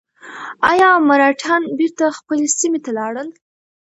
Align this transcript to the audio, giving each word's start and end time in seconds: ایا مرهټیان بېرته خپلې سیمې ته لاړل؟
ایا 0.71 0.89
مرهټیان 1.09 1.61
بېرته 1.79 2.05
خپلې 2.17 2.45
سیمې 2.59 2.79
ته 2.85 2.91
لاړل؟ 2.97 3.29